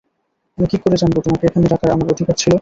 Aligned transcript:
আমি 0.57 0.65
কী 0.71 0.77
করে 0.77 0.95
জানবো 1.01 1.19
তোমাকে 1.21 1.43
এখানে 1.47 1.65
ডাকার 1.71 1.89
আমার 1.91 2.07
অধিকার 2.13 2.35
ছিলো। 2.41 2.55